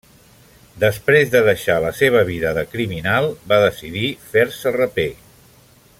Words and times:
Després 0.83 1.33
de 1.35 1.41
deixar 1.47 1.75
la 1.83 1.91
seva 1.99 2.23
vida 2.31 2.55
de 2.59 2.65
criminal, 2.71 3.29
va 3.53 3.63
decidir 3.67 4.11
fer-se 4.33 4.77
raper. 4.81 5.11